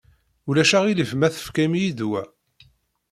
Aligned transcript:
Ulac 0.49 0.71
aɣilif 0.77 1.11
ma 1.15 1.29
tefkam-iyi-d 1.35 1.99
wa? 2.09 2.21